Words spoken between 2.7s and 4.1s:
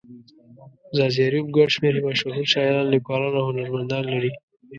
ليکوالان او هنرمندان